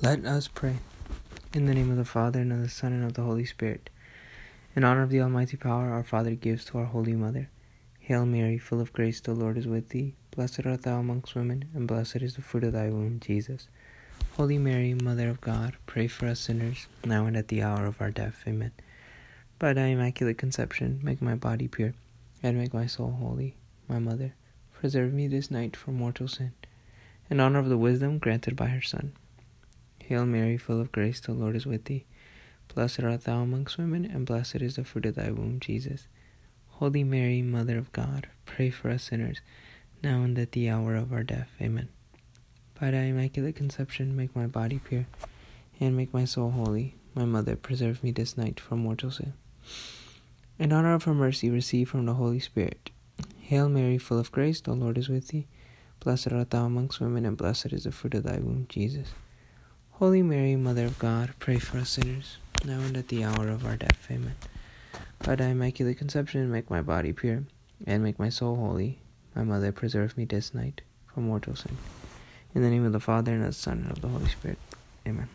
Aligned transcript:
Let 0.00 0.24
us 0.24 0.46
pray. 0.46 0.76
In 1.52 1.66
the 1.66 1.74
name 1.74 1.90
of 1.90 1.96
the 1.96 2.04
Father, 2.04 2.38
and 2.38 2.52
of 2.52 2.62
the 2.62 2.68
Son, 2.68 2.92
and 2.92 3.04
of 3.04 3.14
the 3.14 3.22
Holy 3.22 3.44
Spirit. 3.44 3.90
In 4.76 4.84
honor 4.84 5.02
of 5.02 5.10
the 5.10 5.20
Almighty 5.20 5.56
power 5.56 5.90
our 5.90 6.04
Father 6.04 6.36
gives 6.36 6.64
to 6.66 6.78
our 6.78 6.84
Holy 6.84 7.14
Mother. 7.14 7.50
Hail 7.98 8.24
Mary, 8.24 8.58
full 8.58 8.80
of 8.80 8.92
grace, 8.92 9.20
the 9.20 9.34
Lord 9.34 9.58
is 9.58 9.66
with 9.66 9.88
thee. 9.88 10.14
Blessed 10.30 10.64
art 10.66 10.82
thou 10.82 11.00
amongst 11.00 11.34
women, 11.34 11.64
and 11.74 11.88
blessed 11.88 12.22
is 12.22 12.36
the 12.36 12.42
fruit 12.42 12.62
of 12.62 12.74
thy 12.74 12.90
womb, 12.90 13.18
Jesus. 13.18 13.66
Holy 14.36 14.56
Mary, 14.56 14.94
Mother 14.94 15.28
of 15.28 15.40
God, 15.40 15.76
pray 15.86 16.06
for 16.06 16.28
us 16.28 16.38
sinners, 16.38 16.86
now 17.04 17.26
and 17.26 17.36
at 17.36 17.48
the 17.48 17.64
hour 17.64 17.84
of 17.84 18.00
our 18.00 18.12
death. 18.12 18.44
Amen. 18.46 18.70
By 19.58 19.72
thy 19.72 19.86
immaculate 19.86 20.38
conception, 20.38 21.00
make 21.02 21.20
my 21.20 21.34
body 21.34 21.66
pure, 21.66 21.94
and 22.40 22.56
make 22.56 22.72
my 22.72 22.86
soul 22.86 23.16
holy. 23.18 23.56
My 23.88 23.98
Mother, 23.98 24.34
preserve 24.74 25.12
me 25.12 25.26
this 25.26 25.50
night 25.50 25.74
from 25.74 25.96
mortal 25.96 26.28
sin, 26.28 26.52
in 27.28 27.40
honor 27.40 27.58
of 27.58 27.68
the 27.68 27.76
wisdom 27.76 28.18
granted 28.18 28.54
by 28.54 28.66
her 28.66 28.80
Son. 28.82 29.12
Hail 30.08 30.24
Mary, 30.24 30.56
full 30.56 30.80
of 30.80 30.90
grace, 30.90 31.20
the 31.20 31.34
Lord 31.34 31.54
is 31.54 31.66
with 31.66 31.84
thee. 31.84 32.06
Blessed 32.74 33.00
art 33.00 33.24
thou 33.24 33.42
amongst 33.42 33.76
women, 33.76 34.06
and 34.06 34.24
blessed 34.24 34.62
is 34.62 34.76
the 34.76 34.84
fruit 34.84 35.04
of 35.04 35.16
thy 35.16 35.30
womb, 35.30 35.60
Jesus. 35.60 36.06
Holy 36.68 37.04
Mary, 37.04 37.42
Mother 37.42 37.76
of 37.76 37.92
God, 37.92 38.26
pray 38.46 38.70
for 38.70 38.88
us 38.88 39.02
sinners, 39.02 39.42
now 40.02 40.22
and 40.22 40.38
at 40.38 40.52
the 40.52 40.70
hour 40.70 40.94
of 40.94 41.12
our 41.12 41.22
death. 41.22 41.50
Amen. 41.60 41.90
By 42.80 42.92
thy 42.92 43.00
immaculate 43.00 43.56
conception, 43.56 44.16
make 44.16 44.34
my 44.34 44.46
body 44.46 44.80
pure, 44.82 45.04
and 45.78 45.94
make 45.94 46.14
my 46.14 46.24
soul 46.24 46.52
holy. 46.52 46.94
My 47.14 47.26
Mother, 47.26 47.54
preserve 47.54 48.02
me 48.02 48.10
this 48.10 48.38
night 48.38 48.58
from 48.58 48.78
mortal 48.78 49.10
sin. 49.10 49.34
In 50.58 50.72
honor 50.72 50.94
of 50.94 51.04
her 51.04 51.12
mercy, 51.12 51.50
receive 51.50 51.90
from 51.90 52.06
the 52.06 52.14
Holy 52.14 52.40
Spirit. 52.40 52.88
Hail 53.40 53.68
Mary, 53.68 53.98
full 53.98 54.18
of 54.18 54.32
grace, 54.32 54.62
the 54.62 54.72
Lord 54.72 54.96
is 54.96 55.10
with 55.10 55.28
thee. 55.28 55.46
Blessed 56.00 56.32
art 56.32 56.48
thou 56.48 56.64
amongst 56.64 56.98
women, 56.98 57.26
and 57.26 57.36
blessed 57.36 57.74
is 57.74 57.84
the 57.84 57.92
fruit 57.92 58.14
of 58.14 58.22
thy 58.22 58.38
womb, 58.38 58.64
Jesus. 58.70 59.08
Holy 59.98 60.22
Mary, 60.22 60.54
Mother 60.54 60.84
of 60.84 60.96
God, 61.00 61.34
pray 61.40 61.58
for 61.58 61.78
us 61.78 61.90
sinners, 61.90 62.36
now 62.64 62.78
and 62.78 62.96
at 62.96 63.08
the 63.08 63.24
hour 63.24 63.48
of 63.48 63.66
our 63.66 63.74
death. 63.74 64.06
Amen. 64.08 64.36
By 65.24 65.34
thy 65.34 65.46
immaculate 65.46 65.98
conception, 65.98 66.52
make 66.52 66.70
my 66.70 66.80
body 66.80 67.12
pure, 67.12 67.42
and 67.84 68.04
make 68.04 68.16
my 68.16 68.28
soul 68.28 68.54
holy. 68.54 69.00
My 69.34 69.42
Mother, 69.42 69.72
preserve 69.72 70.16
me 70.16 70.24
this 70.24 70.54
night 70.54 70.82
from 71.12 71.24
mortal 71.24 71.56
sin. 71.56 71.76
In 72.54 72.62
the 72.62 72.70
name 72.70 72.86
of 72.86 72.92
the 72.92 73.00
Father, 73.00 73.32
and 73.32 73.42
of 73.42 73.48
the 73.48 73.54
Son, 73.54 73.78
and 73.78 73.90
of 73.90 74.00
the 74.00 74.06
Holy 74.06 74.28
Spirit. 74.28 74.58
Amen. 75.04 75.28